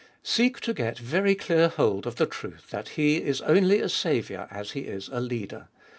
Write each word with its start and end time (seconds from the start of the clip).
3. 0.21 0.21
Seek 0.23 0.59
to 0.61 0.73
get 0.73 0.97
very 0.97 1.35
clear 1.35 1.67
hold 1.67 2.07
of 2.07 2.15
the 2.15 2.25
truth 2.25 2.71
that 2.71 2.89
He 2.97 3.17
is 3.21 3.39
only 3.41 3.79
a 3.81 3.87
Saviour 3.87 4.47
as 4.49 4.71
He 4.71 4.79
is 4.79 5.09
a 5.09 5.19
Leader. 5.19 5.67